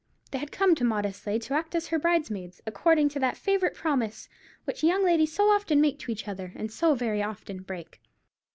[0.31, 4.29] They had come to Maudesley to act as her bridesmaids, according to that favourite promise
[4.65, 8.01] which young ladies so often make to each other, and so very often break.